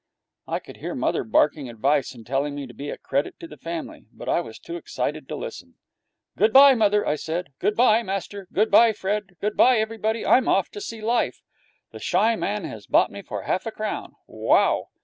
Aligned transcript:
I 0.47 0.57
could 0.57 0.77
hear 0.77 0.95
mother 0.95 1.23
barking 1.23 1.69
advice 1.69 2.15
and 2.15 2.25
telling 2.25 2.55
me 2.55 2.65
to 2.65 2.73
be 2.73 2.89
a 2.89 2.97
credit 2.97 3.39
to 3.39 3.45
the 3.47 3.55
family, 3.55 4.07
but 4.11 4.27
I 4.27 4.41
was 4.41 4.57
too 4.57 4.75
excited 4.75 5.27
to 5.29 5.35
listen. 5.35 5.75
'Good 6.35 6.51
bye, 6.51 6.73
mother,' 6.73 7.05
I 7.05 7.13
said. 7.13 7.49
'Good 7.59 7.75
bye, 7.75 8.01
master. 8.01 8.47
Good 8.51 8.71
bye, 8.71 8.93
Fred. 8.93 9.37
Good 9.39 9.55
bye 9.55 9.77
everybody. 9.77 10.25
I'm 10.25 10.47
off 10.47 10.69
to 10.69 10.81
see 10.81 11.01
life. 11.01 11.43
The 11.91 11.99
Shy 11.99 12.35
Man 12.35 12.63
has 12.63 12.87
bought 12.87 13.11
me 13.11 13.21
for 13.21 13.43
half 13.43 13.67
a 13.67 13.71
crown. 13.71 14.15
Wow!' 14.25 14.89